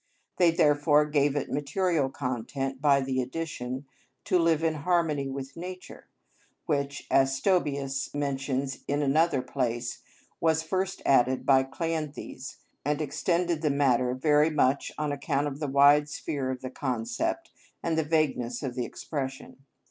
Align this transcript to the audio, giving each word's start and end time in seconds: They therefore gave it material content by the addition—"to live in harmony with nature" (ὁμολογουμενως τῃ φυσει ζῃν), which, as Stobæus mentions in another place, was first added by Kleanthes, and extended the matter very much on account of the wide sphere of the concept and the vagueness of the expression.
They 0.37 0.49
therefore 0.49 1.05
gave 1.05 1.35
it 1.35 1.51
material 1.51 2.09
content 2.09 2.81
by 2.81 3.01
the 3.01 3.21
addition—"to 3.21 4.39
live 4.39 4.63
in 4.63 4.73
harmony 4.81 5.29
with 5.29 5.55
nature" 5.55 6.07
(ὁμολογουμενως 6.67 6.67
τῃ 6.69 6.71
φυσει 6.71 6.79
ζῃν), 6.79 6.79
which, 6.81 7.07
as 7.11 7.39
Stobæus 7.39 8.15
mentions 8.15 8.79
in 8.87 9.03
another 9.03 9.43
place, 9.43 9.99
was 10.39 10.63
first 10.63 11.03
added 11.05 11.45
by 11.45 11.61
Kleanthes, 11.63 12.55
and 12.83 12.99
extended 12.99 13.61
the 13.61 13.69
matter 13.69 14.15
very 14.15 14.49
much 14.49 14.91
on 14.97 15.11
account 15.11 15.45
of 15.45 15.59
the 15.59 15.67
wide 15.67 16.09
sphere 16.09 16.49
of 16.49 16.61
the 16.61 16.71
concept 16.71 17.51
and 17.83 17.95
the 17.95 18.03
vagueness 18.03 18.63
of 18.63 18.73
the 18.73 18.85
expression. 18.85 19.57